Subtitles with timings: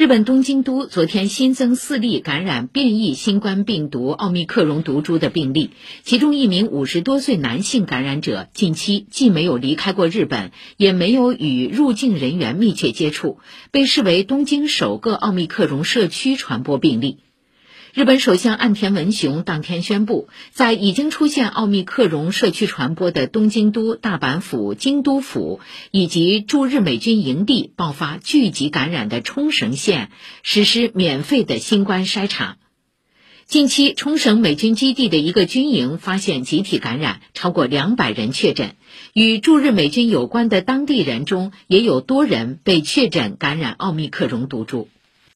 [0.00, 5.72] 日本东京都昨天新增四例感染变异新冠病毒奥密克戎毒株的病例，
[6.04, 13.40] 其中一名五十多岁男性感染者近期既没有离开过日本，也没有与入境人员密切接触，
[13.72, 17.18] 被视为东京首个奥密克戎社区传播病例。
[17.92, 25.58] 日本首相岸田文雄当天宣布，在已经出现奥密克戎社区传播的东京都、大阪府、京都府
[25.90, 30.12] 以及驻日美军营地爆发聚集感染的冲绳县，
[30.44, 32.58] 实施免费的新冠筛查。
[33.46, 38.76] 近期，冲绳美军基地的一个军营发现集体感染，超过两百人确诊。
[39.14, 44.88] 与驻日美军有关的当地人中，也有多人被确诊感染奥密克戎毒株。